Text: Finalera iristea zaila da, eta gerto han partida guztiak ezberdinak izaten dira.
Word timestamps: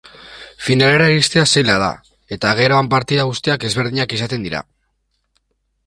Finalera 0.67 1.09
iristea 1.15 1.43
zaila 1.57 1.75
da, 1.85 1.91
eta 2.37 2.55
gerto 2.63 2.79
han 2.79 2.91
partida 2.97 3.29
guztiak 3.33 3.69
ezberdinak 3.71 4.17
izaten 4.21 4.49
dira. 4.49 4.65